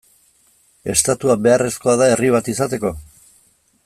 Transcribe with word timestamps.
Estatua 0.93 1.35
beharrezkoa 1.47 1.95
da 2.03 2.07
herri 2.13 2.31
bat 2.37 2.51
izateko? 2.55 2.93